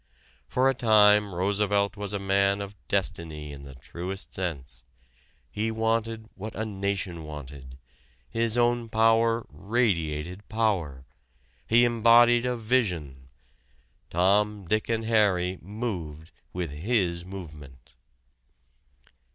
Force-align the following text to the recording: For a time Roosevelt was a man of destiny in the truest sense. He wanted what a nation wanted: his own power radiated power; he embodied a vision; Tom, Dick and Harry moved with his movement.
For 0.47 0.67
a 0.67 0.73
time 0.73 1.35
Roosevelt 1.35 1.95
was 1.95 2.11
a 2.11 2.17
man 2.17 2.59
of 2.59 2.73
destiny 2.87 3.51
in 3.53 3.61
the 3.61 3.75
truest 3.75 4.33
sense. 4.33 4.83
He 5.51 5.69
wanted 5.69 6.27
what 6.33 6.55
a 6.55 6.65
nation 6.65 7.23
wanted: 7.23 7.77
his 8.27 8.57
own 8.57 8.89
power 8.89 9.45
radiated 9.47 10.49
power; 10.49 11.05
he 11.67 11.85
embodied 11.85 12.47
a 12.47 12.57
vision; 12.57 13.27
Tom, 14.09 14.67
Dick 14.67 14.89
and 14.89 15.05
Harry 15.05 15.59
moved 15.61 16.31
with 16.51 16.71
his 16.71 17.23
movement. 17.23 17.93